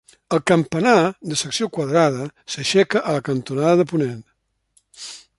El 0.35 0.39
campanar, 0.51 0.95
de 1.33 1.35
secció 1.41 1.67
quadrada 1.75 2.25
s'aixeca 2.53 3.01
a 3.11 3.15
la 3.17 3.25
cantonada 3.27 3.77
de 3.83 3.87
ponent. 3.93 4.19